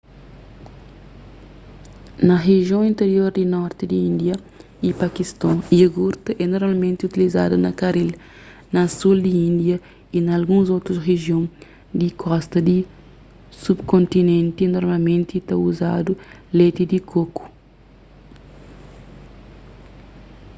[2.27, 4.35] na rijion interior di norti di índia
[4.87, 8.09] y pakiston iogurti é normalmenti utilizadu na karil
[8.75, 9.77] na sul di índia
[10.17, 11.43] y na alguns otus rijion
[11.99, 12.77] di kosta di
[13.63, 16.11] subkontinenti normalmenti ta uzadu
[16.57, 17.43] leti di koku